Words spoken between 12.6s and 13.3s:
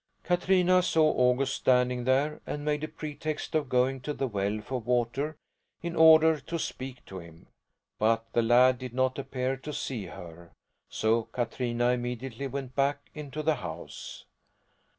back